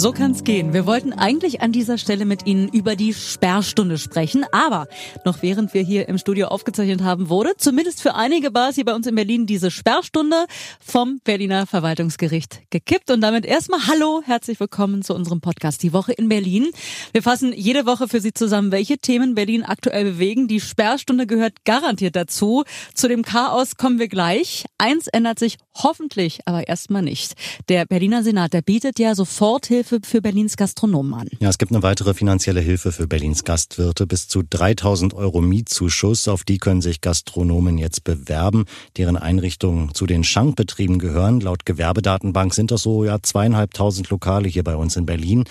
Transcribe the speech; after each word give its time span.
So 0.00 0.12
kann's 0.12 0.44
gehen. 0.44 0.72
Wir 0.72 0.86
wollten 0.86 1.12
eigentlich 1.12 1.60
an 1.60 1.72
dieser 1.72 1.98
Stelle 1.98 2.24
mit 2.24 2.46
Ihnen 2.46 2.68
über 2.70 2.96
die 2.96 3.12
Sperrstunde 3.12 3.98
sprechen, 3.98 4.46
aber 4.50 4.86
noch 5.26 5.42
während 5.42 5.74
wir 5.74 5.82
hier 5.82 6.08
im 6.08 6.16
Studio 6.16 6.46
aufgezeichnet 6.46 7.02
haben, 7.02 7.28
wurde 7.28 7.52
zumindest 7.58 8.00
für 8.00 8.14
einige 8.14 8.50
Bars 8.50 8.76
hier 8.76 8.86
bei 8.86 8.94
uns 8.94 9.06
in 9.06 9.14
Berlin 9.14 9.44
diese 9.44 9.70
Sperrstunde 9.70 10.46
vom 10.82 11.20
Berliner 11.22 11.66
Verwaltungsgericht 11.66 12.62
gekippt. 12.70 13.10
Und 13.10 13.20
damit 13.20 13.44
erstmal 13.44 13.88
Hallo, 13.88 14.22
herzlich 14.24 14.58
willkommen 14.58 15.02
zu 15.02 15.14
unserem 15.14 15.42
Podcast 15.42 15.82
Die 15.82 15.92
Woche 15.92 16.12
in 16.12 16.30
Berlin. 16.30 16.70
Wir 17.12 17.22
fassen 17.22 17.52
jede 17.54 17.84
Woche 17.84 18.08
für 18.08 18.22
Sie 18.22 18.32
zusammen, 18.32 18.72
welche 18.72 18.96
Themen 18.96 19.34
Berlin 19.34 19.64
aktuell 19.64 20.04
bewegen. 20.04 20.48
Die 20.48 20.60
Sperrstunde 20.62 21.26
gehört 21.26 21.66
garantiert 21.66 22.16
dazu. 22.16 22.64
Zu 22.94 23.06
dem 23.06 23.22
Chaos 23.22 23.76
kommen 23.76 23.98
wir 23.98 24.08
gleich. 24.08 24.64
Eins 24.78 25.08
ändert 25.08 25.38
sich 25.38 25.58
hoffentlich, 25.76 26.40
aber 26.46 26.68
erstmal 26.68 27.02
nicht. 27.02 27.34
Der 27.68 27.84
Berliner 27.84 28.22
Senat, 28.22 28.54
der 28.54 28.62
bietet 28.62 28.98
ja 28.98 29.14
Soforthilfe 29.14 29.89
Hilfe 29.89 29.89
für 30.02 30.22
Berlins 30.22 30.56
Gastronomen 30.56 31.14
an. 31.14 31.28
Ja, 31.40 31.48
es 31.48 31.58
gibt 31.58 31.72
eine 31.72 31.82
weitere 31.82 32.14
finanzielle 32.14 32.60
Hilfe 32.60 32.92
für 32.92 33.06
Berlins 33.06 33.44
Gastwirte. 33.44 34.06
Bis 34.06 34.28
zu 34.28 34.42
3000 34.48 35.14
Euro 35.14 35.40
Mietzuschuss. 35.40 36.28
Auf 36.28 36.44
die 36.44 36.58
können 36.58 36.80
sich 36.80 37.00
Gastronomen 37.00 37.78
jetzt 37.78 38.04
bewerben, 38.04 38.66
deren 38.96 39.16
Einrichtungen 39.16 39.94
zu 39.94 40.06
den 40.06 40.24
Schankbetrieben 40.24 40.98
gehören. 40.98 41.40
Laut 41.40 41.66
Gewerbedatenbank 41.66 42.54
sind 42.54 42.70
das 42.70 42.82
so 42.82 43.04
ja 43.04 43.18
zweieinhalbtausend 43.20 44.10
Lokale 44.10 44.48
hier 44.48 44.64
bei 44.64 44.76
uns 44.76 44.96
in 44.96 45.06
Berlin. 45.06 45.44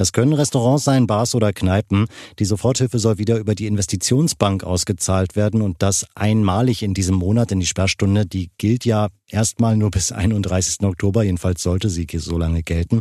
Das 0.00 0.14
können 0.14 0.32
Restaurants 0.32 0.84
sein, 0.84 1.06
Bars 1.06 1.34
oder 1.34 1.52
Kneipen. 1.52 2.06
Die 2.38 2.46
Soforthilfe 2.46 2.98
soll 2.98 3.18
wieder 3.18 3.36
über 3.36 3.54
die 3.54 3.66
Investitionsbank 3.66 4.64
ausgezahlt 4.64 5.36
werden 5.36 5.60
und 5.60 5.82
das 5.82 6.06
einmalig 6.14 6.82
in 6.82 6.94
diesem 6.94 7.16
Monat, 7.16 7.52
in 7.52 7.60
die 7.60 7.66
Sperrstunde. 7.66 8.24
Die 8.24 8.48
gilt 8.56 8.86
ja 8.86 9.08
erstmal 9.28 9.76
nur 9.76 9.90
bis 9.90 10.10
31. 10.10 10.86
Oktober. 10.86 11.22
Jedenfalls 11.22 11.62
sollte 11.62 11.90
sie 11.90 12.06
so 12.16 12.38
lange 12.38 12.62
gelten. 12.62 13.00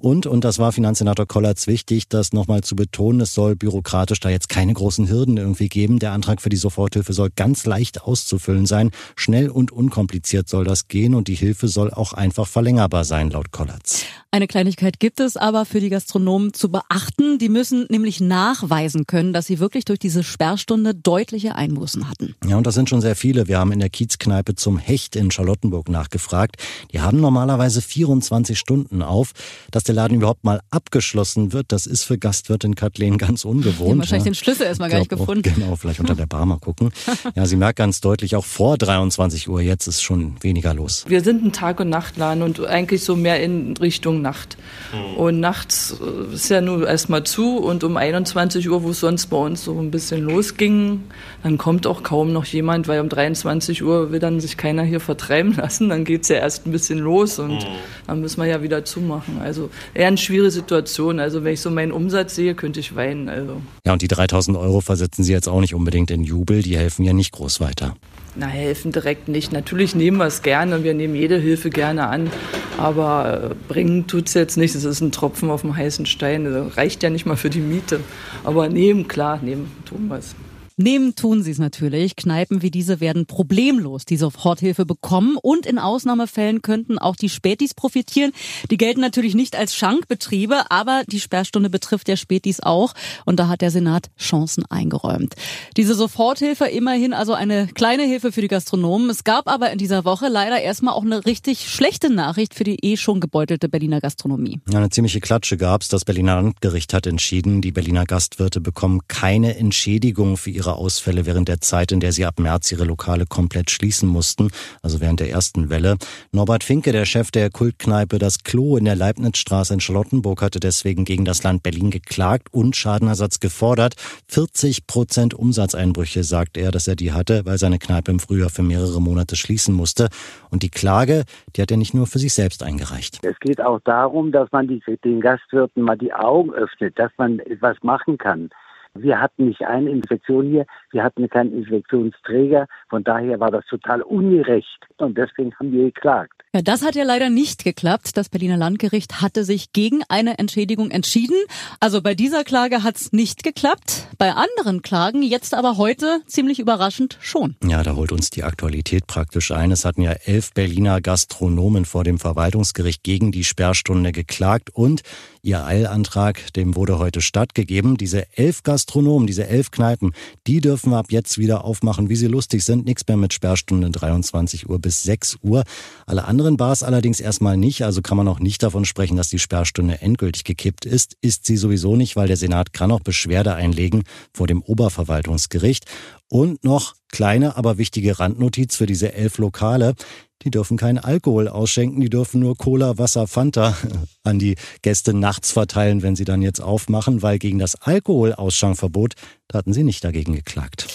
Und, 0.00 0.26
und 0.26 0.42
das 0.42 0.58
war 0.58 0.72
Finanzsenator 0.72 1.26
Kollatz 1.26 1.68
wichtig, 1.68 2.08
das 2.08 2.32
nochmal 2.32 2.62
zu 2.62 2.74
betonen, 2.74 3.20
es 3.20 3.34
soll 3.34 3.54
bürokratisch 3.54 4.18
da 4.18 4.28
jetzt 4.28 4.48
keine 4.48 4.74
großen 4.74 5.08
Hürden 5.08 5.36
irgendwie 5.36 5.68
geben. 5.68 6.00
Der 6.00 6.10
Antrag 6.10 6.40
für 6.40 6.48
die 6.48 6.56
Soforthilfe 6.56 7.12
soll 7.12 7.30
ganz 7.34 7.66
leicht 7.66 8.02
auszufüllen 8.02 8.66
sein. 8.66 8.90
Schnell 9.14 9.48
und 9.48 9.70
unkompliziert 9.70 10.48
soll 10.48 10.64
das 10.64 10.88
gehen 10.88 11.14
und 11.14 11.28
die 11.28 11.36
Hilfe 11.36 11.68
soll 11.68 11.92
auch 11.92 12.14
einfach 12.14 12.48
verlängerbar 12.48 13.04
sein, 13.04 13.30
laut 13.30 13.52
Kollatz. 13.52 14.04
Eine 14.34 14.46
Kleinigkeit 14.46 14.98
gibt 14.98 15.20
es 15.20 15.36
aber 15.36 15.66
für 15.66 15.80
die 15.80 15.90
Gastronomen 15.90 16.31
zu 16.52 16.70
beachten. 16.70 17.38
Die 17.38 17.48
müssen 17.48 17.86
nämlich 17.90 18.20
nachweisen 18.20 19.06
können, 19.06 19.32
dass 19.32 19.46
sie 19.46 19.58
wirklich 19.58 19.84
durch 19.84 19.98
diese 19.98 20.22
Sperrstunde 20.22 20.94
deutliche 20.94 21.54
Einbußen 21.54 22.08
hatten. 22.08 22.34
Ja, 22.46 22.56
und 22.56 22.66
das 22.66 22.74
sind 22.74 22.88
schon 22.88 23.00
sehr 23.00 23.16
viele. 23.16 23.48
Wir 23.48 23.58
haben 23.58 23.72
in 23.72 23.80
der 23.80 23.90
Kiezkneipe 23.90 24.54
zum 24.54 24.78
Hecht 24.78 25.16
in 25.16 25.30
Charlottenburg 25.30 25.88
nachgefragt. 25.88 26.56
Die 26.92 27.00
haben 27.00 27.20
normalerweise 27.20 27.82
24 27.82 28.58
Stunden 28.58 29.02
auf. 29.02 29.32
Dass 29.70 29.84
der 29.84 29.94
Laden 29.94 30.16
überhaupt 30.16 30.44
mal 30.44 30.60
abgeschlossen 30.70 31.52
wird, 31.52 31.72
das 31.72 31.86
ist 31.86 32.04
für 32.04 32.18
Gastwirtin 32.18 32.74
Kathleen 32.74 33.18
ganz 33.18 33.44
ungewohnt. 33.44 33.80
Die 33.80 33.90
haben 33.90 33.98
wahrscheinlich 33.98 34.24
ja. 34.24 34.30
den 34.30 34.34
Schlüssel 34.34 34.66
erstmal 34.66 34.90
gar 34.90 34.98
nicht 34.98 35.10
gefunden. 35.10 35.42
Genau, 35.42 35.76
vielleicht 35.76 36.00
unter 36.00 36.14
der 36.14 36.26
Bar 36.26 36.46
mal 36.46 36.58
gucken. 36.58 36.90
Ja, 37.34 37.46
sie 37.46 37.56
merkt 37.56 37.78
ganz 37.78 38.00
deutlich, 38.00 38.36
auch 38.36 38.44
vor 38.44 38.76
23 38.76 39.48
Uhr 39.48 39.60
jetzt 39.60 39.86
ist 39.86 40.02
schon 40.02 40.34
weniger 40.42 40.74
los. 40.74 41.04
Wir 41.08 41.22
sind 41.22 41.44
ein 41.44 41.52
Tag- 41.52 41.80
und 41.80 41.88
Nachtladen 41.88 42.42
und 42.42 42.64
eigentlich 42.64 43.04
so 43.04 43.16
mehr 43.16 43.42
in 43.42 43.76
Richtung 43.76 44.22
Nacht. 44.22 44.56
Mhm. 44.92 45.16
Und 45.16 45.40
nachts 45.40 45.92
äh, 45.92 46.04
ist 46.32 46.48
ja 46.48 46.60
nur 46.60 46.86
erstmal 46.86 47.24
zu 47.24 47.58
und 47.58 47.84
um 47.84 47.96
21 47.96 48.68
Uhr, 48.68 48.82
wo 48.82 48.90
es 48.90 49.00
sonst 49.00 49.26
bei 49.26 49.36
uns 49.36 49.64
so 49.64 49.78
ein 49.78 49.90
bisschen 49.90 50.22
losging, 50.22 51.04
dann 51.42 51.58
kommt 51.58 51.86
auch 51.86 52.02
kaum 52.02 52.32
noch 52.32 52.44
jemand, 52.44 52.86
weil 52.88 53.00
um 53.00 53.08
23 53.08 53.82
Uhr 53.82 54.12
will 54.12 54.20
dann 54.20 54.40
sich 54.40 54.56
keiner 54.56 54.84
hier 54.84 55.00
vertreiben 55.00 55.54
lassen. 55.56 55.88
Dann 55.88 56.04
geht 56.04 56.22
es 56.22 56.28
ja 56.28 56.36
erst 56.36 56.66
ein 56.66 56.72
bisschen 56.72 56.98
los 56.98 57.38
und 57.38 57.54
mhm. 57.54 57.66
dann 58.06 58.20
müssen 58.20 58.40
wir 58.40 58.48
ja 58.48 58.62
wieder 58.62 58.84
zumachen. 58.84 59.40
Also 59.42 59.70
eher 59.94 60.08
eine 60.08 60.18
schwierige 60.18 60.50
Situation. 60.50 61.18
Also 61.18 61.44
wenn 61.44 61.54
ich 61.54 61.60
so 61.60 61.70
meinen 61.70 61.92
Umsatz 61.92 62.34
sehe, 62.34 62.54
könnte 62.54 62.80
ich 62.80 62.94
weinen. 62.94 63.28
Also. 63.28 63.60
Ja, 63.86 63.92
und 63.92 64.02
die 64.02 64.08
3000 64.08 64.56
Euro 64.56 64.80
versetzen 64.80 65.24
Sie 65.24 65.32
jetzt 65.32 65.48
auch 65.48 65.60
nicht 65.60 65.74
unbedingt 65.74 66.10
in 66.10 66.22
Jubel. 66.22 66.62
Die 66.62 66.76
helfen 66.76 67.04
ja 67.04 67.12
nicht 67.12 67.32
groß 67.32 67.60
weiter. 67.60 67.96
Na, 68.34 68.46
helfen 68.46 68.92
direkt 68.92 69.28
nicht. 69.28 69.52
Natürlich 69.52 69.94
nehmen 69.94 70.16
wir 70.16 70.26
es 70.26 70.42
gerne 70.42 70.76
und 70.76 70.84
wir 70.84 70.94
nehmen 70.94 71.14
jede 71.14 71.38
Hilfe 71.38 71.70
gerne 71.70 72.06
an. 72.06 72.30
Aber 72.78 73.50
äh, 73.50 73.54
bringen 73.68 74.06
tut 74.06 74.28
es 74.28 74.34
jetzt 74.34 74.56
nicht. 74.56 74.74
Es 74.74 74.84
ist 74.84 75.00
ein 75.00 75.12
Tropfen 75.12 75.50
auf 75.50 75.62
dem 75.62 75.76
heißen 75.76 76.06
Stein. 76.06 76.44
Das 76.44 76.76
reicht 76.76 77.02
ja 77.02 77.10
nicht 77.10 77.26
mal 77.26 77.36
für 77.36 77.50
die 77.50 77.60
Miete. 77.60 78.00
Aber 78.44 78.68
nehmen, 78.68 79.08
klar, 79.08 79.38
nehmen 79.42 79.70
tun 79.84 80.08
wir 80.08 80.18
es. 80.18 80.34
Nehmen 80.82 81.14
tun 81.14 81.44
sie 81.44 81.52
es 81.52 81.58
natürlich. 81.58 82.16
Kneipen 82.16 82.60
wie 82.60 82.72
diese 82.72 82.98
werden 82.98 83.26
problemlos 83.26 84.04
die 84.04 84.16
Soforthilfe 84.16 84.84
bekommen 84.84 85.36
und 85.40 85.64
in 85.64 85.78
Ausnahmefällen 85.78 86.60
könnten 86.60 86.98
auch 86.98 87.14
die 87.14 87.28
Spätis 87.28 87.72
profitieren. 87.72 88.32
Die 88.68 88.76
gelten 88.76 89.00
natürlich 89.00 89.36
nicht 89.36 89.54
als 89.54 89.76
Schankbetriebe, 89.76 90.72
aber 90.72 91.04
die 91.06 91.20
Sperrstunde 91.20 91.70
betrifft 91.70 92.08
ja 92.08 92.16
Spätis 92.16 92.58
auch 92.58 92.94
und 93.24 93.38
da 93.38 93.46
hat 93.46 93.60
der 93.60 93.70
Senat 93.70 94.10
Chancen 94.18 94.64
eingeräumt. 94.66 95.34
Diese 95.76 95.94
Soforthilfe 95.94 96.64
immerhin 96.64 97.12
also 97.12 97.32
eine 97.32 97.68
kleine 97.68 98.02
Hilfe 98.02 98.32
für 98.32 98.40
die 98.40 98.48
Gastronomen. 98.48 99.08
Es 99.08 99.22
gab 99.22 99.48
aber 99.48 99.70
in 99.70 99.78
dieser 99.78 100.04
Woche 100.04 100.26
leider 100.28 100.60
erstmal 100.60 100.94
auch 100.94 101.04
eine 101.04 101.24
richtig 101.26 101.68
schlechte 101.68 102.12
Nachricht 102.12 102.54
für 102.54 102.64
die 102.64 102.84
eh 102.84 102.96
schon 102.96 103.20
gebeutelte 103.20 103.68
Berliner 103.68 104.00
Gastronomie. 104.00 104.58
Ja, 104.68 104.78
eine 104.78 104.90
ziemliche 104.90 105.20
Klatsche 105.20 105.56
gab's. 105.56 105.86
Das 105.86 106.04
Berliner 106.04 106.42
Landgericht 106.42 106.92
hat 106.92 107.06
entschieden, 107.06 107.60
die 107.60 107.70
Berliner 107.70 108.04
Gastwirte 108.04 108.60
bekommen 108.60 109.02
keine 109.06 109.56
Entschädigung 109.56 110.36
für 110.36 110.50
ihre 110.50 110.71
ihre 110.72 110.78
Ausfälle 110.78 111.26
während 111.26 111.48
der 111.48 111.60
Zeit, 111.60 111.92
in 111.92 112.00
der 112.00 112.12
sie 112.12 112.24
ab 112.24 112.38
März 112.38 112.72
ihre 112.72 112.84
Lokale 112.84 113.26
komplett 113.26 113.70
schließen 113.70 114.08
mussten, 114.08 114.50
also 114.82 115.00
während 115.00 115.20
der 115.20 115.30
ersten 115.30 115.70
Welle. 115.70 115.96
Norbert 116.32 116.64
Finke, 116.64 116.92
der 116.92 117.04
Chef 117.04 117.30
der 117.30 117.50
Kultkneipe 117.50 118.18
Das 118.18 118.42
Klo 118.42 118.76
in 118.76 118.84
der 118.84 118.96
Leibnizstraße 118.96 119.74
in 119.74 119.80
Charlottenburg, 119.80 120.42
hatte 120.42 120.60
deswegen 120.60 121.04
gegen 121.04 121.24
das 121.24 121.42
Land 121.42 121.62
Berlin 121.62 121.90
geklagt 121.90 122.48
und 122.52 122.76
Schadenersatz 122.76 123.40
gefordert. 123.40 123.94
40 124.28 124.86
Prozent 124.86 125.34
Umsatzeinbrüche, 125.34 126.24
sagt 126.24 126.56
er, 126.56 126.70
dass 126.70 126.88
er 126.88 126.96
die 126.96 127.12
hatte, 127.12 127.44
weil 127.44 127.58
seine 127.58 127.78
Kneipe 127.78 128.10
im 128.10 128.18
Frühjahr 128.18 128.50
für 128.50 128.62
mehrere 128.62 129.00
Monate 129.00 129.36
schließen 129.36 129.74
musste. 129.74 130.08
Und 130.50 130.62
die 130.62 130.70
Klage, 130.70 131.24
die 131.54 131.62
hat 131.62 131.70
er 131.70 131.76
nicht 131.76 131.94
nur 131.94 132.06
für 132.06 132.18
sich 132.18 132.32
selbst 132.32 132.62
eingereicht. 132.62 133.20
Es 133.22 133.38
geht 133.40 133.60
auch 133.60 133.80
darum, 133.84 134.32
dass 134.32 134.50
man 134.52 134.68
die, 134.68 134.82
den 135.04 135.20
Gastwirten 135.20 135.82
mal 135.82 135.96
die 135.96 136.12
Augen 136.12 136.52
öffnet, 136.52 136.98
dass 136.98 137.10
man 137.18 137.38
etwas 137.40 137.76
machen 137.82 138.16
kann. 138.16 138.50
Wir 138.94 139.20
hatten 139.20 139.46
nicht 139.46 139.62
eine 139.62 139.90
Infektion 139.90 140.48
hier, 140.48 140.66
wir 140.90 141.02
hatten 141.02 141.28
keinen 141.28 141.52
Infektionsträger. 141.52 142.66
Von 142.90 143.04
daher 143.04 143.40
war 143.40 143.50
das 143.50 143.64
total 143.66 144.02
ungerecht 144.02 144.86
und 144.98 145.16
deswegen 145.16 145.54
haben 145.54 145.72
wir 145.72 145.84
geklagt. 145.84 146.42
Ja, 146.54 146.60
das 146.60 146.84
hat 146.84 146.94
ja 146.94 147.04
leider 147.04 147.30
nicht 147.30 147.64
geklappt. 147.64 148.18
Das 148.18 148.28
Berliner 148.28 148.58
Landgericht 148.58 149.22
hatte 149.22 149.44
sich 149.44 149.72
gegen 149.72 150.02
eine 150.10 150.38
Entschädigung 150.38 150.90
entschieden. 150.90 151.36
Also 151.80 152.02
bei 152.02 152.14
dieser 152.14 152.44
Klage 152.44 152.82
hat's 152.82 153.12
nicht 153.12 153.42
geklappt. 153.42 154.08
Bei 154.18 154.32
anderen 154.32 154.82
Klagen 154.82 155.22
jetzt 155.22 155.54
aber 155.54 155.78
heute 155.78 156.20
ziemlich 156.26 156.58
überraschend 156.58 157.16
schon. 157.22 157.56
Ja, 157.64 157.82
da 157.82 157.96
holt 157.96 158.12
uns 158.12 158.28
die 158.28 158.44
Aktualität 158.44 159.06
praktisch 159.06 159.50
ein. 159.50 159.70
Es 159.70 159.86
hatten 159.86 160.02
ja 160.02 160.12
elf 160.26 160.52
Berliner 160.52 161.00
Gastronomen 161.00 161.86
vor 161.86 162.04
dem 162.04 162.18
Verwaltungsgericht 162.18 163.02
gegen 163.02 163.32
die 163.32 163.44
Sperrstunde 163.44 164.12
geklagt 164.12 164.68
und 164.68 165.00
ihr 165.40 165.64
Eilantrag, 165.64 166.52
dem 166.52 166.76
wurde 166.76 166.98
heute 166.98 167.22
stattgegeben. 167.22 167.96
Diese 167.96 168.26
elf 168.36 168.62
Gastronomen, 168.62 168.81
diese 169.26 169.46
elf 169.46 169.70
Kneipen, 169.70 170.12
die 170.46 170.60
dürfen 170.60 170.92
ab 170.94 171.06
jetzt 171.10 171.38
wieder 171.38 171.64
aufmachen, 171.64 172.08
wie 172.08 172.16
sie 172.16 172.26
lustig 172.26 172.64
sind. 172.64 172.84
Nichts 172.84 173.06
mehr 173.08 173.16
mit 173.16 173.32
Sperrstunde 173.32 173.90
23 173.90 174.68
Uhr 174.68 174.78
bis 174.78 175.02
6 175.02 175.38
Uhr. 175.42 175.64
Alle 176.06 176.24
anderen 176.24 176.42
anderen 176.42 176.56
Bars 176.56 176.82
allerdings 176.82 177.20
erstmal 177.20 177.56
nicht, 177.56 177.84
also 177.84 178.02
kann 178.02 178.16
man 178.16 178.26
auch 178.26 178.40
nicht 178.40 178.62
davon 178.62 178.84
sprechen, 178.84 179.16
dass 179.16 179.28
die 179.28 179.38
Sperrstunde 179.38 180.02
endgültig 180.02 180.44
gekippt 180.44 180.84
ist. 180.84 181.16
Ist 181.20 181.46
sie 181.46 181.56
sowieso 181.56 181.94
nicht, 181.94 182.16
weil 182.16 182.26
der 182.26 182.36
Senat 182.36 182.72
kann 182.72 182.90
auch 182.90 183.00
Beschwerde 183.00 183.54
einlegen 183.54 184.02
vor 184.34 184.46
dem 184.46 184.60
Oberverwaltungsgericht. 184.60 185.86
Und 186.28 186.64
noch 186.64 186.94
kleine, 187.12 187.56
aber 187.56 187.78
wichtige 187.78 188.18
Randnotiz 188.18 188.74
für 188.74 188.86
diese 188.86 189.12
elf 189.12 189.38
Lokale. 189.38 189.94
Die 190.44 190.50
dürfen 190.50 190.76
keinen 190.76 190.98
Alkohol 190.98 191.48
ausschenken, 191.48 192.00
die 192.00 192.10
dürfen 192.10 192.40
nur 192.40 192.56
Cola, 192.56 192.98
Wasser, 192.98 193.26
Fanta 193.26 193.76
an 194.24 194.38
die 194.38 194.56
Gäste 194.82 195.14
nachts 195.14 195.52
verteilen, 195.52 196.02
wenn 196.02 196.16
sie 196.16 196.24
dann 196.24 196.42
jetzt 196.42 196.60
aufmachen, 196.60 197.22
weil 197.22 197.38
gegen 197.38 197.58
das 197.58 197.76
Alkoholausschankverbot, 197.76 199.14
da 199.48 199.58
hatten 199.58 199.72
sie 199.72 199.84
nicht 199.84 200.04
dagegen 200.04 200.34
geklagt. 200.34 200.86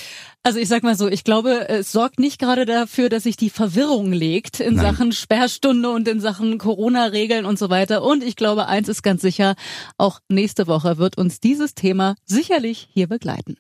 Also 0.44 0.60
ich 0.60 0.70
sag 0.70 0.82
mal 0.82 0.96
so, 0.96 1.10
ich 1.10 1.26
glaube, 1.26 1.68
es 1.68 1.92
sorgt 1.92 2.20
nicht 2.20 2.40
gerade 2.40 2.66
dafür, 2.66 3.10
dass 3.10 3.24
sich 3.24 3.36
die 3.36 3.50
Verwirrung 3.50 4.14
legt 4.14 4.62
in 4.62 4.76
Nein. 4.76 4.86
Sachen 4.86 5.12
Sperrstunde 5.12 5.90
und 5.90 6.08
in 6.08 6.22
Sachen 6.22 6.58
Corona-Regeln 6.58 7.46
und 7.46 7.60
so 7.60 7.70
weiter. 7.70 8.02
Und 8.02 8.24
ich 8.24 8.38
glaube, 8.38 8.68
eins 8.68 8.88
ist 8.88 9.04
ganz 9.04 9.22
sicher, 9.22 9.56
auch 9.98 10.22
nächste 10.30 10.68
Woche 10.68 10.98
wird 10.98 11.18
uns 11.18 11.42
dieses 11.42 11.76
Thema 11.76 12.16
sicherlich 12.26 12.88
hier 12.94 13.08
begleiten. 13.08 13.58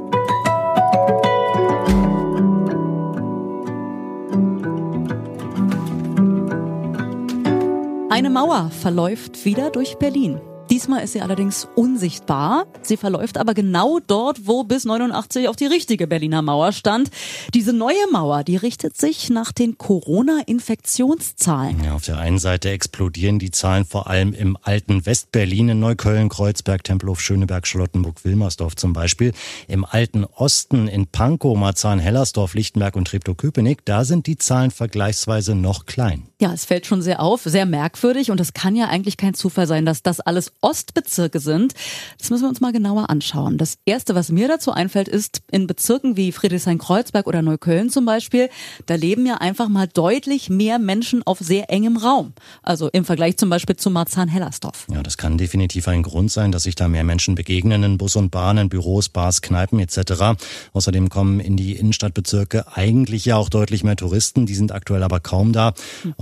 Eine 8.18 8.31
Mauer 8.31 8.72
verläuft 8.72 9.46
wieder 9.46 9.69
durch 9.69 10.00
Berlin. 10.00 10.42
Diesmal 10.72 11.04
ist 11.04 11.14
sie 11.14 11.22
allerdings 11.22 11.68
unsichtbar. 11.75 12.66
Sie 12.81 12.98
verläuft 12.98 13.38
aber 13.38 13.54
genau 13.54 14.00
dort, 14.00 14.48
wo 14.48 14.64
bis 14.64 14.86
89 14.86 15.48
auch 15.48 15.56
die 15.56 15.68
richtige 15.68 16.08
Berliner 16.08 16.42
Mauer 16.42 16.74
stand. 16.74 17.10
Diese 17.54 17.74
neue 17.74 18.12
Mauer, 18.12 18.44
die 18.44 18.58
richtet 18.58 18.98
sich 18.98 19.30
nach 19.30 19.52
den 19.52 19.78
Corona-Infektionszahlen. 19.78 21.84
Ja, 21.86 21.94
auf 21.94 22.06
der 22.06 22.18
einen 22.18 22.40
Seite 22.40 22.72
explodieren 22.72 23.40
die 23.40 23.52
Zahlen 23.52 23.86
vor 23.86 24.08
allem 24.08 24.34
im 24.34 24.58
alten 24.62 25.06
Westberlin, 25.06 25.69
in 25.69 25.80
Neukölln, 25.80 26.28
Kreuzberg, 26.28 26.84
Tempelhof, 26.84 27.22
Schöneberg, 27.22 27.66
Charlottenburg, 27.66 28.25
Wilmersdorf 28.25 28.75
zum 28.75 28.94
Beispiel. 28.94 29.31
Im 29.69 29.86
alten 29.86 30.25
Osten, 30.25 30.88
in 30.88 31.08
Pankow, 31.08 31.56
Marzahn, 31.56 32.00
Hellersdorf, 32.00 32.56
Lichtenberg 32.56 32.96
und 32.96 33.08
Treptow-Köpenick, 33.08 33.86
da 33.86 34.04
sind 34.04 34.28
die 34.28 34.38
Zahlen 34.38 34.72
vergleichsweise 34.72 35.56
noch 35.56 35.86
klein. 35.86 36.28
Ja, 36.39 36.54
es 36.54 36.66
fällt 36.66 36.86
schon 36.86 37.01
sehr 37.01 37.19
auf, 37.19 37.42
sehr 37.45 37.66
merkwürdig 37.66 38.30
und 38.30 38.39
es 38.39 38.54
kann 38.54 38.75
ja 38.75 38.86
eigentlich 38.86 39.18
kein 39.18 39.34
Zufall 39.34 39.66
sein, 39.66 39.88
dass 39.88 40.04
das 40.04 40.19
alles 40.19 40.51
Ostbezirke 40.62 41.39
sind. 41.39 41.74
Das 42.19 42.30
müssen 42.30 42.44
wir 42.44 42.50
uns 42.50 42.62
mal 42.62 42.72
genauer 42.72 43.10
anschauen. 43.10 43.57
Das 43.57 43.80
erste, 43.86 44.13
was 44.13 44.30
mir 44.30 44.48
dazu 44.48 44.72
einfällt, 44.72 45.07
ist 45.07 45.42
in 45.51 45.66
Bezirken 45.66 46.16
wie 46.16 46.31
Friedrichshain-Kreuzberg 46.31 47.25
oder 47.25 47.42
Neukölln 47.42 47.89
zum 47.89 48.06
Beispiel, 48.06 48.50
da 48.86 48.94
leben 48.94 49.25
ja 49.25 49.38
einfach 49.38 49.68
mal 49.68 49.88
deutlich 49.88 50.48
mehr 50.48 50.78
Menschen 50.78 51.24
auf 51.25 51.39
sehr 51.39 51.72
engem 51.72 51.98
Raum. 51.98 52.34
Also 52.62 52.88
im 52.90 53.04
Vergleich 53.04 53.38
zum 53.38 53.50
Beispiel 53.50 53.75
zu 53.75 53.90
Marzahn-Hellersdorf. 53.90 54.86
Ja, 54.94 55.01
das 55.01 55.18
kann 55.18 55.40
definitiv 55.40 55.88
ein 55.88 56.04
Grund 56.04 56.31
sein, 56.31 56.51
dass 56.51 56.63
sich 56.63 56.75
da 56.75 56.88
mehr 56.88 57.04
Menschen 57.04 57.33
begegnen 57.33 57.81
in 57.81 57.98
Bus 57.98 58.16
und 58.16 58.30
Bahn, 58.30 58.60
in 58.60 58.69
Büros, 58.69 59.10
Bars, 59.10 59.42
Kneipen 59.42 59.80
etc. 59.80 60.38
Außerdem 60.74 61.10
kommen 61.10 61.40
in 61.40 61.57
die 61.57 61.75
Innenstadtbezirke 61.78 62.78
eigentlich 62.78 63.25
ja 63.25 63.38
auch 63.38 63.50
deutlich 63.50 63.83
mehr 63.83 63.95
Touristen. 63.95 64.45
Die 64.45 64.54
sind 64.54 64.72
aktuell 64.72 65.01
aber 65.01 65.19
kaum 65.19 65.51
da. 65.51 65.74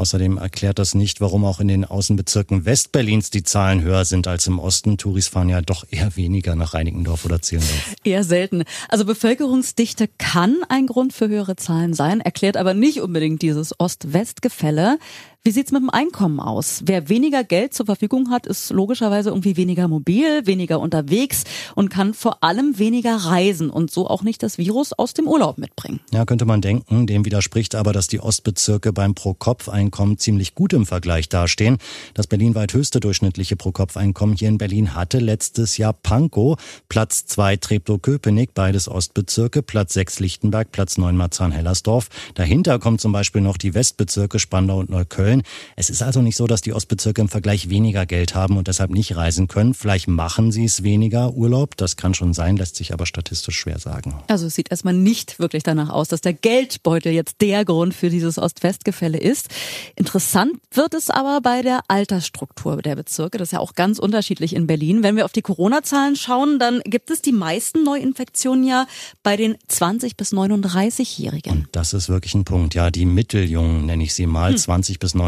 Außerdem 0.05 0.37
erklärt 0.37 0.77
das 0.77 0.93
nicht, 0.93 1.19
warum 1.19 1.43
auch 1.45 1.59
in 1.59 1.67
den 1.67 1.83
Außenbezirken 1.83 2.63
Westberlins 2.63 3.31
die 3.31 3.41
Zahlen 3.41 3.81
höher 3.81 4.05
sind 4.05 4.27
als 4.27 4.45
im 4.45 4.59
Osten. 4.59 4.99
Touris 4.99 5.27
fahren 5.27 5.49
ja 5.49 5.63
doch 5.63 5.83
eher 5.89 6.15
weniger 6.15 6.55
nach 6.55 6.75
Reinickendorf 6.75 7.25
oder 7.25 7.41
Zehlendorf. 7.41 7.95
Eher 8.03 8.23
selten. 8.23 8.65
Also 8.87 9.03
Bevölkerungsdichte 9.05 10.07
kann 10.19 10.57
ein 10.69 10.85
Grund 10.85 11.11
für 11.11 11.27
höhere 11.27 11.55
Zahlen 11.55 11.95
sein, 11.95 12.21
erklärt 12.21 12.55
aber 12.55 12.75
nicht 12.75 13.01
unbedingt 13.01 13.41
dieses 13.41 13.79
Ost-West-Gefälle. 13.79 14.99
Wie 15.47 15.51
sieht's 15.51 15.71
mit 15.71 15.83
dem 15.83 15.91
Einkommen 15.91 16.39
aus? 16.39 16.81
Wer 16.85 17.07
weniger 17.07 17.43
Geld 17.43 17.75
zur 17.75 17.85
Verfügung 17.85 18.31
hat, 18.31 18.47
ist 18.47 18.71
logischerweise 18.71 19.29
irgendwie 19.29 19.57
weniger 19.57 19.87
mobil, 19.87 20.47
weniger 20.47 20.79
unterwegs 20.79 21.43
und 21.75 21.89
kann 21.89 22.15
vor 22.15 22.43
allem 22.43 22.79
weniger 22.79 23.15
reisen 23.15 23.69
und 23.69 23.91
so 23.91 24.07
auch 24.07 24.23
nicht 24.23 24.41
das 24.41 24.57
Virus 24.57 24.91
aus 24.91 25.13
dem 25.13 25.27
Urlaub 25.27 25.59
mitbringen. 25.59 25.99
Ja, 26.11 26.25
könnte 26.25 26.45
man 26.45 26.61
denken. 26.61 27.05
Dem 27.05 27.25
widerspricht 27.25 27.75
aber, 27.75 27.93
dass 27.93 28.07
die 28.07 28.19
Ostbezirke 28.21 28.91
beim 28.91 29.13
Pro-Kopf-Einkommen 29.13 30.17
ziemlich 30.17 30.55
gut 30.55 30.73
im 30.73 30.87
Vergleich 30.87 31.29
dastehen. 31.29 31.77
Das 32.15 32.25
berlinweit 32.25 32.73
höchste 32.73 32.99
durchschnittliche 32.99 33.55
Pro-Kopf-Einkommen 33.55 34.35
hier 34.35 34.49
in 34.49 34.57
Berlin 34.57 34.95
hatte 34.95 35.19
letztes 35.19 35.77
Jahr 35.77 35.93
Pankow, 35.93 36.57
Platz 36.89 37.27
zwei 37.27 37.55
Treptow-Köpenick, 37.55 38.55
beides 38.55 38.89
Ostbezirke, 38.89 39.61
Platz 39.61 39.93
sechs 39.93 40.19
Lichtenberg, 40.19 40.71
Platz 40.71 40.97
neun 40.97 41.15
Marzahn-Hellersdorf. 41.15 42.09
Dahinter 42.33 42.79
kommt 42.79 42.99
zum 42.99 43.11
Beispiel 43.11 43.41
noch 43.41 43.57
die 43.57 43.75
Westbezirke 43.75 44.39
Spandau 44.39 44.79
und 44.79 44.89
Neukölln. 44.89 45.34
Köln. 45.35 45.43
Es 45.75 45.89
ist 45.89 46.01
also 46.01 46.21
nicht 46.21 46.35
so, 46.35 46.47
dass 46.47 46.61
die 46.61 46.73
Ostbezirke 46.73 47.21
im 47.21 47.29
Vergleich 47.29 47.69
weniger 47.69 48.05
Geld 48.05 48.35
haben 48.35 48.57
und 48.57 48.67
deshalb 48.67 48.91
nicht 48.91 49.15
reisen 49.15 49.47
können. 49.47 49.73
Vielleicht 49.73 50.07
machen 50.07 50.51
sie 50.51 50.65
es 50.65 50.83
weniger 50.83 51.33
Urlaub. 51.33 51.77
Das 51.77 51.95
kann 51.95 52.13
schon 52.13 52.33
sein, 52.33 52.57
lässt 52.57 52.75
sich 52.75 52.93
aber 52.93 53.05
statistisch 53.05 53.57
schwer 53.57 53.79
sagen. 53.79 54.15
Also 54.27 54.47
es 54.47 54.55
sieht 54.55 54.71
erstmal 54.71 54.93
nicht 54.93 55.39
wirklich 55.39 55.63
danach 55.63 55.89
aus, 55.89 56.07
dass 56.07 56.21
der 56.21 56.33
Geldbeutel 56.33 57.11
jetzt 57.11 57.41
der 57.41 57.65
Grund 57.65 57.93
für 57.93 58.09
dieses 58.09 58.37
Ost-West-Gefälle 58.37 59.17
ist. 59.17 59.49
Interessant 59.95 60.53
wird 60.71 60.93
es 60.93 61.09
aber 61.09 61.41
bei 61.41 61.61
der 61.61 61.81
Altersstruktur 61.87 62.81
der 62.81 62.95
Bezirke. 62.95 63.37
Das 63.37 63.49
ist 63.49 63.53
ja 63.53 63.59
auch 63.59 63.75
ganz 63.75 63.99
unterschiedlich 63.99 64.55
in 64.55 64.67
Berlin. 64.67 65.03
Wenn 65.03 65.15
wir 65.15 65.25
auf 65.25 65.31
die 65.31 65.41
Corona-Zahlen 65.41 66.15
schauen, 66.15 66.59
dann 66.59 66.81
gibt 66.85 67.09
es 67.09 67.21
die 67.21 67.31
meisten 67.31 67.83
Neuinfektionen 67.83 68.65
ja 68.65 68.87
bei 69.23 69.35
den 69.35 69.57
20 69.67 70.17
bis 70.17 70.33
39-Jährigen. 70.33 71.51
Und 71.51 71.67
das 71.71 71.93
ist 71.93 72.09
wirklich 72.09 72.33
ein 72.35 72.45
Punkt. 72.45 72.75
Ja, 72.75 72.91
die 72.91 73.05
Mitteljungen 73.05 73.85
nenne 73.85 74.03
ich 74.03 74.13
sie 74.13 74.27
mal, 74.27 74.51
hm. 74.51 74.57
20 74.57 74.99
bis 74.99 75.15
39. 75.15 75.24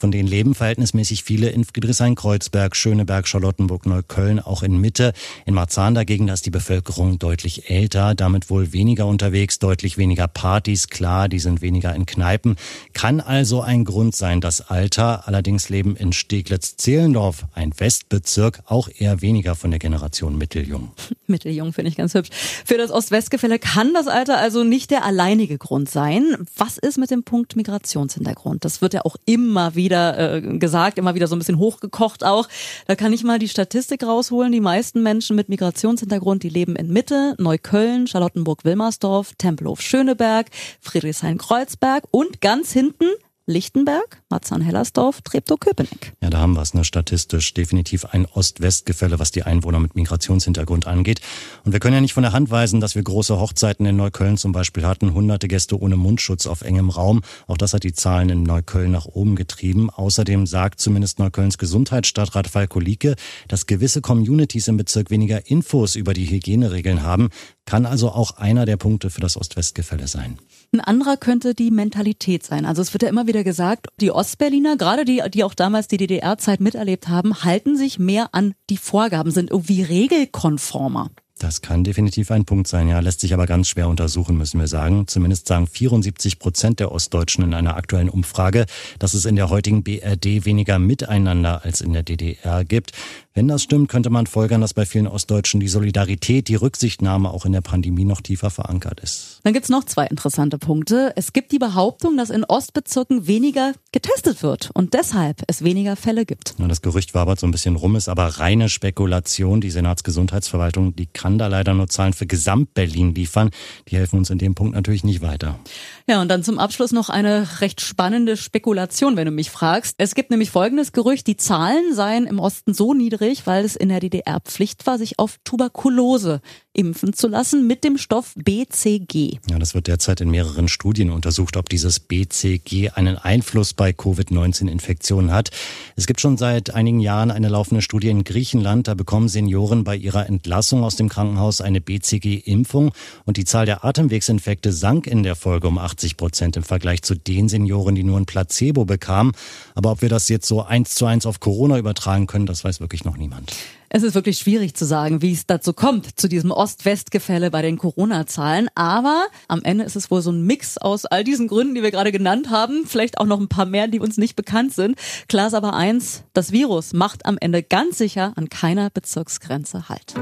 Von 0.00 0.12
denen 0.12 0.28
leben 0.28 0.54
verhältnismäßig 0.54 1.24
viele 1.24 1.48
in 1.48 1.64
Friedrichshain-Kreuzberg, 1.64 2.76
Schöneberg, 2.76 3.26
Charlottenburg, 3.26 3.84
Neukölln, 3.84 4.38
auch 4.38 4.62
in 4.62 4.80
Mitte. 4.80 5.12
In 5.44 5.54
Marzahn 5.54 5.96
dagegen, 5.96 6.28
da 6.28 6.34
ist 6.34 6.46
die 6.46 6.50
Bevölkerung 6.50 7.18
deutlich 7.18 7.68
älter, 7.68 8.14
damit 8.14 8.48
wohl 8.48 8.72
weniger 8.72 9.06
unterwegs, 9.06 9.58
deutlich 9.58 9.98
weniger 9.98 10.28
Partys. 10.28 10.86
Klar, 10.86 11.28
die 11.28 11.40
sind 11.40 11.62
weniger 11.62 11.96
in 11.96 12.06
Kneipen. 12.06 12.54
Kann 12.92 13.20
also 13.20 13.60
ein 13.60 13.84
Grund 13.84 14.14
sein, 14.14 14.40
das 14.40 14.60
Alter. 14.60 15.26
Allerdings 15.26 15.68
leben 15.68 15.96
in 15.96 16.12
Steglitz-Zehlendorf, 16.12 17.46
ein 17.54 17.72
Westbezirk, 17.76 18.60
auch 18.66 18.88
eher 18.96 19.20
weniger 19.20 19.56
von 19.56 19.72
der 19.72 19.80
Generation 19.80 20.38
Mitteljung. 20.38 20.92
Mitteljung 21.26 21.72
finde 21.72 21.90
ich 21.90 21.96
ganz 21.96 22.14
hübsch. 22.14 22.30
Für 22.64 22.78
das 22.78 22.92
Ost-West-Gefälle 22.92 23.58
kann 23.58 23.94
das 23.94 24.06
Alter 24.06 24.38
also 24.38 24.62
nicht 24.62 24.92
der 24.92 25.04
alleinige 25.04 25.58
Grund 25.58 25.90
sein. 25.90 26.36
Was 26.56 26.78
ist 26.78 26.98
mit 26.98 27.10
dem 27.10 27.24
Punkt 27.24 27.56
Migrationshintergrund? 27.56 28.64
Das 28.64 28.77
wird 28.82 28.94
ja 28.94 29.04
auch 29.04 29.16
immer 29.24 29.74
wieder 29.74 30.36
äh, 30.36 30.40
gesagt, 30.58 30.98
immer 30.98 31.14
wieder 31.14 31.26
so 31.26 31.36
ein 31.36 31.38
bisschen 31.38 31.58
hochgekocht 31.58 32.24
auch. 32.24 32.48
Da 32.86 32.94
kann 32.94 33.12
ich 33.12 33.24
mal 33.24 33.38
die 33.38 33.48
Statistik 33.48 34.02
rausholen. 34.02 34.52
Die 34.52 34.60
meisten 34.60 35.02
Menschen 35.02 35.36
mit 35.36 35.48
Migrationshintergrund, 35.48 36.42
die 36.42 36.48
leben 36.48 36.76
in 36.76 36.92
Mitte, 36.92 37.34
Neukölln, 37.38 38.06
Charlottenburg-Wilmersdorf, 38.06 39.32
Tempelhof-Schöneberg, 39.38 40.46
Friedrichshain-Kreuzberg 40.80 42.04
und 42.10 42.40
ganz 42.40 42.72
hinten 42.72 43.06
Lichtenberg, 43.48 44.22
Marzahn-Hellersdorf, 44.28 45.22
Treptow-Köpenick. 45.22 46.12
Ja, 46.20 46.28
da 46.28 46.36
haben 46.38 46.52
wir 46.52 46.60
es, 46.60 46.74
ne? 46.74 46.84
statistisch 46.84 47.54
definitiv 47.54 48.04
ein 48.04 48.26
Ost-West-Gefälle, 48.26 49.18
was 49.18 49.30
die 49.30 49.42
Einwohner 49.42 49.80
mit 49.80 49.96
Migrationshintergrund 49.96 50.86
angeht. 50.86 51.22
Und 51.64 51.72
wir 51.72 51.80
können 51.80 51.94
ja 51.94 52.02
nicht 52.02 52.12
von 52.12 52.22
der 52.22 52.32
Hand 52.32 52.50
weisen, 52.50 52.80
dass 52.80 52.94
wir 52.94 53.02
große 53.02 53.40
Hochzeiten 53.40 53.86
in 53.86 53.96
Neukölln 53.96 54.36
zum 54.36 54.52
Beispiel 54.52 54.84
hatten, 54.84 55.14
hunderte 55.14 55.48
Gäste 55.48 55.80
ohne 55.80 55.96
Mundschutz 55.96 56.46
auf 56.46 56.60
engem 56.60 56.90
Raum. 56.90 57.22
Auch 57.46 57.56
das 57.56 57.72
hat 57.72 57.84
die 57.84 57.94
Zahlen 57.94 58.28
in 58.28 58.42
Neukölln 58.42 58.90
nach 58.90 59.06
oben 59.06 59.34
getrieben. 59.34 59.88
Außerdem 59.88 60.46
sagt 60.46 60.78
zumindest 60.78 61.18
Neuköllns 61.18 61.56
Gesundheitsstadtrat 61.56 62.48
Falko 62.48 62.80
Lieke, 62.80 63.16
dass 63.48 63.64
gewisse 63.64 64.02
Communities 64.02 64.68
im 64.68 64.76
Bezirk 64.76 65.08
weniger 65.08 65.50
Infos 65.50 65.94
über 65.94 66.12
die 66.12 66.28
Hygieneregeln 66.28 67.02
haben. 67.02 67.30
Kann 67.64 67.86
also 67.86 68.10
auch 68.10 68.32
einer 68.32 68.66
der 68.66 68.76
Punkte 68.76 69.08
für 69.08 69.22
das 69.22 69.38
Ost-West-Gefälle 69.38 70.06
sein. 70.06 70.38
Ein 70.70 70.80
anderer 70.80 71.16
könnte 71.16 71.54
die 71.54 71.70
Mentalität 71.70 72.44
sein. 72.44 72.66
Also 72.66 72.82
es 72.82 72.92
wird 72.92 73.02
ja 73.02 73.08
immer 73.08 73.26
wieder 73.26 73.42
gesagt, 73.42 73.86
die 74.00 74.10
Ostberliner, 74.10 74.76
gerade 74.76 75.06
die, 75.06 75.22
die 75.30 75.42
auch 75.44 75.54
damals 75.54 75.88
die 75.88 75.96
DDR-Zeit 75.96 76.60
miterlebt 76.60 77.08
haben, 77.08 77.42
halten 77.42 77.76
sich 77.76 77.98
mehr 77.98 78.28
an 78.32 78.54
die 78.68 78.76
Vorgaben, 78.76 79.30
sind 79.30 79.50
irgendwie 79.50 79.82
regelkonformer. 79.82 81.10
Das 81.38 81.62
kann 81.62 81.84
definitiv 81.84 82.30
ein 82.30 82.44
Punkt 82.44 82.66
sein, 82.66 82.88
ja, 82.88 83.00
lässt 83.00 83.20
sich 83.20 83.32
aber 83.32 83.46
ganz 83.46 83.68
schwer 83.68 83.88
untersuchen, 83.88 84.36
müssen 84.36 84.58
wir 84.58 84.66
sagen. 84.66 85.06
Zumindest 85.06 85.46
sagen 85.46 85.66
74 85.66 86.38
Prozent 86.38 86.80
der 86.80 86.92
Ostdeutschen 86.92 87.44
in 87.44 87.54
einer 87.54 87.76
aktuellen 87.76 88.08
Umfrage, 88.08 88.66
dass 88.98 89.14
es 89.14 89.24
in 89.24 89.36
der 89.36 89.48
heutigen 89.50 89.82
BRD 89.82 90.44
weniger 90.44 90.78
Miteinander 90.78 91.64
als 91.64 91.80
in 91.80 91.92
der 91.92 92.02
DDR 92.02 92.64
gibt. 92.64 92.92
Wenn 93.34 93.46
das 93.46 93.62
stimmt, 93.62 93.88
könnte 93.88 94.10
man 94.10 94.26
folgern, 94.26 94.62
dass 94.62 94.74
bei 94.74 94.84
vielen 94.84 95.06
Ostdeutschen 95.06 95.60
die 95.60 95.68
Solidarität, 95.68 96.48
die 96.48 96.56
Rücksichtnahme 96.56 97.30
auch 97.30 97.46
in 97.46 97.52
der 97.52 97.60
Pandemie 97.60 98.04
noch 98.04 98.20
tiefer 98.20 98.50
verankert 98.50 98.98
ist. 98.98 99.38
Dann 99.44 99.52
gibt's 99.52 99.68
noch 99.68 99.84
zwei 99.84 100.06
interessante 100.06 100.58
Punkte. 100.58 101.12
Es 101.14 101.32
gibt 101.32 101.52
die 101.52 101.60
Behauptung, 101.60 102.16
dass 102.16 102.30
in 102.30 102.42
Ostbezirken 102.42 103.28
weniger 103.28 103.74
getestet 103.92 104.42
wird 104.42 104.70
und 104.74 104.92
deshalb 104.92 105.42
es 105.46 105.62
weniger 105.62 105.94
Fälle 105.94 106.26
gibt. 106.26 106.56
Ja, 106.58 106.66
das 106.66 106.82
Gerücht 106.82 107.14
wabert 107.14 107.38
so 107.38 107.46
ein 107.46 107.52
bisschen 107.52 107.76
rum, 107.76 107.94
ist 107.94 108.08
aber 108.08 108.24
reine 108.24 108.68
Spekulation. 108.68 109.60
Die 109.60 109.70
Senatsgesundheitsverwaltung, 109.70 110.96
die 110.96 111.06
kann 111.06 111.27
da 111.36 111.48
leider 111.48 111.74
nur 111.74 111.88
Zahlen 111.88 112.14
für 112.14 112.26
Gesamt-Berlin 112.26 113.14
liefern. 113.14 113.50
Die 113.88 113.96
helfen 113.96 114.18
uns 114.18 114.30
in 114.30 114.38
dem 114.38 114.54
Punkt 114.54 114.74
natürlich 114.74 115.04
nicht 115.04 115.20
weiter. 115.20 115.58
Ja, 116.06 116.22
und 116.22 116.28
dann 116.28 116.42
zum 116.42 116.58
Abschluss 116.58 116.92
noch 116.92 117.10
eine 117.10 117.60
recht 117.60 117.82
spannende 117.82 118.36
Spekulation, 118.36 119.16
wenn 119.16 119.26
du 119.26 119.32
mich 119.32 119.50
fragst. 119.50 119.96
Es 119.98 120.14
gibt 120.14 120.30
nämlich 120.30 120.50
folgendes 120.50 120.92
Gerücht, 120.92 121.26
die 121.26 121.36
Zahlen 121.36 121.92
seien 121.92 122.26
im 122.26 122.38
Osten 122.38 122.72
so 122.72 122.94
niedrig, 122.94 123.46
weil 123.46 123.64
es 123.64 123.76
in 123.76 123.90
der 123.90 124.00
DDR 124.00 124.40
Pflicht 124.40 124.86
war, 124.86 124.96
sich 124.96 125.18
auf 125.18 125.36
Tuberkulose 125.44 126.40
impfen 126.78 127.12
zu 127.12 127.26
lassen 127.26 127.66
mit 127.66 127.82
dem 127.82 127.98
Stoff 127.98 128.34
BCG. 128.36 129.38
Ja, 129.50 129.58
das 129.58 129.74
wird 129.74 129.88
derzeit 129.88 130.20
in 130.20 130.30
mehreren 130.30 130.68
Studien 130.68 131.10
untersucht, 131.10 131.56
ob 131.56 131.68
dieses 131.68 131.98
BCG 131.98 132.90
einen 132.94 133.18
Einfluss 133.18 133.74
bei 133.74 133.92
Covid-19-Infektionen 133.92 135.32
hat. 135.32 135.50
Es 135.96 136.06
gibt 136.06 136.20
schon 136.20 136.36
seit 136.36 136.72
einigen 136.74 137.00
Jahren 137.00 137.32
eine 137.32 137.48
laufende 137.48 137.82
Studie 137.82 138.10
in 138.10 138.22
Griechenland. 138.22 138.86
Da 138.86 138.94
bekommen 138.94 139.28
Senioren 139.28 139.82
bei 139.82 139.96
ihrer 139.96 140.26
Entlassung 140.26 140.84
aus 140.84 140.94
dem 140.94 141.08
Krankenhaus 141.08 141.60
eine 141.60 141.80
BCG-Impfung 141.80 142.92
und 143.24 143.36
die 143.36 143.44
Zahl 143.44 143.66
der 143.66 143.84
Atemwegsinfekte 143.84 144.72
sank 144.72 145.08
in 145.08 145.24
der 145.24 145.34
Folge 145.34 145.66
um 145.66 145.78
80 145.78 146.16
Prozent 146.16 146.56
im 146.56 146.62
Vergleich 146.62 147.02
zu 147.02 147.16
den 147.16 147.48
Senioren, 147.48 147.96
die 147.96 148.04
nur 148.04 148.20
ein 148.20 148.26
Placebo 148.26 148.84
bekamen. 148.84 149.32
Aber 149.74 149.90
ob 149.90 150.02
wir 150.02 150.08
das 150.08 150.28
jetzt 150.28 150.46
so 150.46 150.62
eins 150.62 150.94
zu 150.94 151.06
eins 151.06 151.26
auf 151.26 151.40
Corona 151.40 151.76
übertragen 151.76 152.28
können, 152.28 152.46
das 152.46 152.62
weiß 152.62 152.80
wirklich 152.80 153.04
noch 153.04 153.16
niemand. 153.16 153.52
Es 153.90 154.02
ist 154.02 154.14
wirklich 154.14 154.36
schwierig 154.36 154.74
zu 154.74 154.84
sagen, 154.84 155.22
wie 155.22 155.32
es 155.32 155.46
dazu 155.46 155.72
kommt, 155.72 156.20
zu 156.20 156.28
diesem 156.28 156.50
Ost-West-Gefälle 156.50 157.50
bei 157.50 157.62
den 157.62 157.78
Corona-Zahlen. 157.78 158.68
Aber 158.74 159.26
am 159.48 159.62
Ende 159.62 159.84
ist 159.84 159.96
es 159.96 160.10
wohl 160.10 160.20
so 160.20 160.30
ein 160.30 160.42
Mix 160.42 160.76
aus 160.76 161.06
all 161.06 161.24
diesen 161.24 161.48
Gründen, 161.48 161.74
die 161.74 161.82
wir 161.82 161.90
gerade 161.90 162.12
genannt 162.12 162.50
haben. 162.50 162.84
Vielleicht 162.86 163.16
auch 163.16 163.24
noch 163.24 163.40
ein 163.40 163.48
paar 163.48 163.64
mehr, 163.64 163.88
die 163.88 163.98
uns 163.98 164.18
nicht 164.18 164.36
bekannt 164.36 164.74
sind. 164.74 164.96
Klar 165.26 165.46
ist 165.46 165.54
aber 165.54 165.72
eins, 165.72 166.22
das 166.34 166.52
Virus 166.52 166.92
macht 166.92 167.24
am 167.24 167.38
Ende 167.40 167.62
ganz 167.62 167.96
sicher 167.96 168.34
an 168.36 168.50
keiner 168.50 168.90
Bezirksgrenze 168.90 169.88
Halt. 169.88 170.14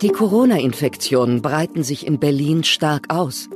Die 0.00 0.10
Corona-Infektionen 0.10 1.42
breiten 1.42 1.82
sich 1.82 2.06
in 2.06 2.20
Berlin 2.20 2.62
stark 2.62 3.12
aus. 3.12 3.48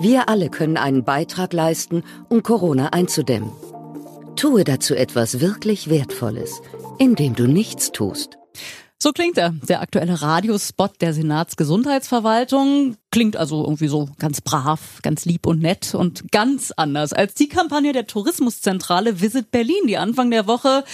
Wir 0.00 0.28
alle 0.28 0.50
können 0.50 0.76
einen 0.76 1.04
Beitrag 1.04 1.52
leisten, 1.52 2.02
um 2.28 2.42
Corona 2.42 2.88
einzudämmen. 2.88 3.50
Tue 4.36 4.64
dazu 4.64 4.94
etwas 4.94 5.40
wirklich 5.40 5.88
Wertvolles, 5.88 6.60
indem 6.98 7.34
du 7.34 7.46
nichts 7.46 7.92
tust. 7.92 8.36
So 9.04 9.12
klingt 9.12 9.36
er, 9.36 9.50
der 9.50 9.82
aktuelle 9.82 10.22
Radiospot 10.22 11.02
der 11.02 11.12
Senatsgesundheitsverwaltung. 11.12 12.96
Klingt 13.10 13.36
also 13.36 13.62
irgendwie 13.62 13.88
so 13.88 14.08
ganz 14.18 14.40
brav, 14.40 14.80
ganz 15.02 15.26
lieb 15.26 15.46
und 15.46 15.60
nett 15.60 15.94
und 15.94 16.32
ganz 16.32 16.72
anders 16.74 17.12
als 17.12 17.34
die 17.34 17.48
Kampagne 17.48 17.92
der 17.92 18.06
Tourismuszentrale 18.06 19.20
Visit 19.20 19.50
Berlin, 19.50 19.86
die 19.86 19.98
Anfang 19.98 20.30
der 20.30 20.46
Woche 20.46 20.84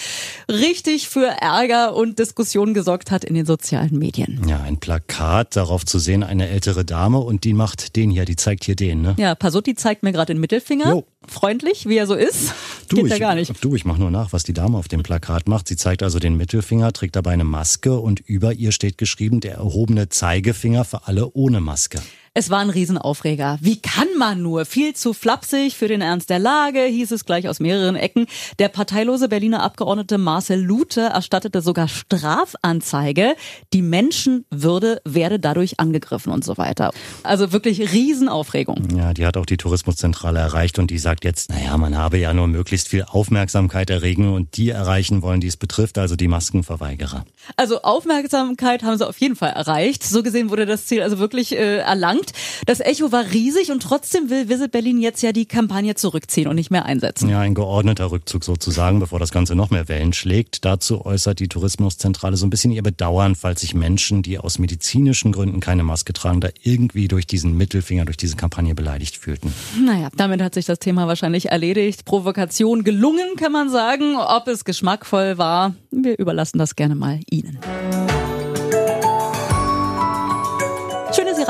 richtig 0.48 1.08
für 1.08 1.28
Ärger 1.40 1.94
und 1.94 2.18
Diskussionen 2.18 2.74
gesorgt 2.74 3.12
hat 3.12 3.24
in 3.24 3.34
den 3.34 3.46
sozialen 3.46 3.96
Medien. 3.96 4.42
Ja, 4.48 4.60
ein 4.60 4.78
Plakat, 4.78 5.54
darauf 5.54 5.86
zu 5.86 6.00
sehen 6.00 6.24
eine 6.24 6.48
ältere 6.48 6.84
Dame 6.84 7.20
und 7.20 7.44
die 7.44 7.54
macht 7.54 7.94
den 7.94 8.10
hier, 8.10 8.24
die 8.24 8.34
zeigt 8.34 8.64
hier 8.64 8.74
den, 8.74 9.02
ne? 9.02 9.14
Ja, 9.18 9.36
Pasutti 9.36 9.76
zeigt 9.76 10.02
mir 10.02 10.10
gerade 10.10 10.34
den 10.34 10.40
Mittelfinger. 10.40 10.90
Jo. 10.90 11.04
Freundlich, 11.30 11.88
wie 11.88 11.96
er 11.96 12.08
so 12.08 12.14
ist. 12.14 12.52
Du, 12.88 12.96
Geht 12.96 13.06
ich, 13.06 13.12
ja 13.12 13.18
gar 13.18 13.34
nicht. 13.36 13.52
Du, 13.62 13.76
ich 13.76 13.84
mach 13.84 13.98
nur 13.98 14.10
nach, 14.10 14.32
was 14.32 14.42
die 14.42 14.52
Dame 14.52 14.76
auf 14.76 14.88
dem 14.88 15.04
Plakat 15.04 15.48
macht. 15.48 15.68
Sie 15.68 15.76
zeigt 15.76 16.02
also 16.02 16.18
den 16.18 16.36
Mittelfinger, 16.36 16.92
trägt 16.92 17.14
dabei 17.14 17.30
eine 17.30 17.44
Maske 17.44 17.98
und 18.00 18.18
über 18.18 18.52
ihr 18.52 18.72
steht 18.72 18.98
geschrieben 18.98 19.40
der 19.40 19.54
erhobene 19.54 20.08
Zeigefinger 20.08 20.84
für 20.84 21.06
alle 21.06 21.30
ohne 21.32 21.60
Maske. 21.60 22.00
Es 22.32 22.48
war 22.48 22.60
ein 22.60 22.70
Riesenaufreger. 22.70 23.58
Wie 23.60 23.82
kann 23.82 24.06
man 24.16 24.40
nur? 24.40 24.64
Viel 24.64 24.94
zu 24.94 25.14
flapsig 25.14 25.76
für 25.76 25.88
den 25.88 26.00
Ernst 26.00 26.30
der 26.30 26.38
Lage, 26.38 26.84
hieß 26.84 27.10
es 27.10 27.24
gleich 27.24 27.48
aus 27.48 27.58
mehreren 27.58 27.96
Ecken. 27.96 28.26
Der 28.60 28.68
parteilose 28.68 29.28
Berliner 29.28 29.64
Abgeordnete 29.64 30.16
Marcel 30.16 30.60
Lute 30.60 31.00
erstattete 31.00 31.60
sogar 31.60 31.88
Strafanzeige. 31.88 33.34
Die 33.72 33.82
Menschenwürde 33.82 35.02
werde 35.04 35.40
dadurch 35.40 35.80
angegriffen 35.80 36.32
und 36.32 36.44
so 36.44 36.56
weiter. 36.56 36.92
Also 37.24 37.50
wirklich 37.50 37.92
Riesenaufregung. 37.92 38.96
Ja, 38.96 39.12
die 39.12 39.26
hat 39.26 39.36
auch 39.36 39.46
die 39.46 39.56
Tourismuszentrale 39.56 40.38
erreicht 40.38 40.78
und 40.78 40.92
die 40.92 40.98
sagt 40.98 41.24
jetzt, 41.24 41.50
naja, 41.50 41.76
man 41.78 41.98
habe 41.98 42.18
ja 42.18 42.32
nur 42.32 42.46
möglichst 42.46 42.86
viel 42.86 43.02
Aufmerksamkeit 43.02 43.90
erregen 43.90 44.32
und 44.32 44.56
die 44.56 44.70
erreichen 44.70 45.22
wollen, 45.22 45.40
die 45.40 45.48
es 45.48 45.56
betrifft, 45.56 45.98
also 45.98 46.14
die 46.14 46.28
Maskenverweigerer. 46.28 47.24
Also 47.56 47.82
Aufmerksamkeit 47.82 48.84
haben 48.84 48.98
sie 48.98 49.08
auf 49.08 49.18
jeden 49.18 49.34
Fall 49.34 49.50
erreicht. 49.50 50.04
So 50.04 50.22
gesehen 50.22 50.50
wurde 50.50 50.64
das 50.64 50.86
Ziel 50.86 51.02
also 51.02 51.18
wirklich 51.18 51.56
äh, 51.56 51.78
erlangt 51.78 52.19
gelangt. 52.20 52.32
Das 52.66 52.80
Echo 52.80 53.12
war 53.12 53.24
riesig 53.32 53.70
und 53.70 53.82
trotzdem 53.82 54.30
will 54.30 54.48
Visit 54.48 54.72
Berlin 54.72 55.00
jetzt 55.00 55.22
ja 55.22 55.32
die 55.32 55.46
Kampagne 55.46 55.94
zurückziehen 55.94 56.48
und 56.48 56.56
nicht 56.56 56.70
mehr 56.70 56.84
einsetzen. 56.84 57.28
Ja, 57.28 57.40
ein 57.40 57.54
geordneter 57.54 58.10
Rückzug 58.10 58.44
sozusagen, 58.44 59.00
bevor 59.00 59.18
das 59.18 59.32
Ganze 59.32 59.54
noch 59.54 59.70
mehr 59.70 59.88
Wellen 59.88 60.12
schlägt. 60.12 60.64
Dazu 60.64 61.04
äußert 61.04 61.40
die 61.40 61.48
Tourismuszentrale 61.48 62.36
so 62.36 62.46
ein 62.46 62.50
bisschen 62.50 62.70
ihr 62.70 62.82
Bedauern, 62.82 63.34
falls 63.34 63.60
sich 63.60 63.74
Menschen, 63.74 64.22
die 64.22 64.38
aus 64.38 64.58
medizinischen 64.58 65.32
Gründen 65.32 65.60
keine 65.60 65.82
Maske 65.82 66.12
tragen, 66.12 66.40
da 66.40 66.48
irgendwie 66.62 67.08
durch 67.08 67.26
diesen 67.26 67.56
Mittelfinger, 67.56 68.04
durch 68.04 68.16
diese 68.16 68.36
Kampagne 68.36 68.74
beleidigt 68.74 69.16
fühlten. 69.16 69.52
Naja, 69.84 70.08
damit 70.16 70.42
hat 70.42 70.54
sich 70.54 70.66
das 70.66 70.78
Thema 70.78 71.06
wahrscheinlich 71.06 71.50
erledigt. 71.50 72.04
Provokation 72.04 72.84
gelungen, 72.84 73.36
kann 73.36 73.52
man 73.52 73.70
sagen. 73.70 74.16
Ob 74.16 74.48
es 74.48 74.64
geschmackvoll 74.64 75.38
war, 75.38 75.74
wir 75.90 76.18
überlassen 76.18 76.58
das 76.58 76.76
gerne 76.76 76.94
mal 76.94 77.20
Ihnen. 77.30 77.58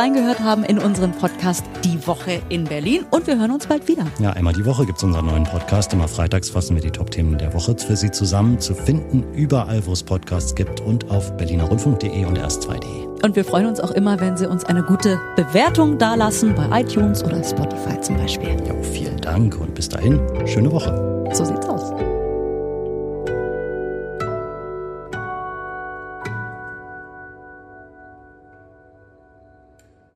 Reingehört 0.00 0.40
haben 0.40 0.64
in 0.64 0.78
unseren 0.78 1.12
Podcast 1.12 1.62
Die 1.84 2.06
Woche 2.06 2.40
in 2.48 2.64
Berlin 2.64 3.04
und 3.10 3.26
wir 3.26 3.38
hören 3.38 3.50
uns 3.50 3.66
bald 3.66 3.86
wieder. 3.86 4.06
Ja, 4.18 4.30
einmal 4.30 4.54
die 4.54 4.64
Woche 4.64 4.86
gibt 4.86 4.96
es 4.96 5.04
unseren 5.04 5.26
neuen 5.26 5.44
Podcast. 5.44 5.92
Immer 5.92 6.08
freitags 6.08 6.48
fassen 6.48 6.74
wir 6.74 6.80
die 6.80 6.90
Top-Themen 6.90 7.36
der 7.36 7.52
Woche 7.52 7.76
für 7.76 7.96
Sie 7.96 8.10
zusammen. 8.10 8.58
Zu 8.58 8.74
finden 8.74 9.24
überall, 9.34 9.84
wo 9.86 9.92
es 9.92 10.02
Podcasts 10.02 10.54
gibt 10.54 10.80
und 10.80 11.10
auf 11.10 11.36
berlinerrundfunk.de 11.36 12.24
und 12.24 12.38
erst2.de. 12.38 13.08
Und 13.22 13.36
wir 13.36 13.44
freuen 13.44 13.66
uns 13.66 13.78
auch 13.78 13.90
immer, 13.90 14.18
wenn 14.20 14.38
Sie 14.38 14.48
uns 14.48 14.64
eine 14.64 14.82
gute 14.82 15.20
Bewertung 15.36 15.98
dalassen 15.98 16.54
bei 16.54 16.80
iTunes 16.80 17.22
oder 17.22 17.44
Spotify 17.44 18.00
zum 18.00 18.16
Beispiel. 18.16 18.56
Ja, 18.66 18.74
vielen 18.82 19.18
Dank 19.18 19.60
und 19.60 19.74
bis 19.74 19.90
dahin, 19.90 20.18
schöne 20.46 20.72
Woche. 20.72 21.28
So 21.34 21.44
sieht's 21.44 21.68
aus. 21.68 21.79